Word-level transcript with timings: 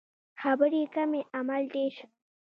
خبرې 0.41 0.81
کمې 0.93 1.21
عمل 1.37 1.61
ډیر 1.73 1.93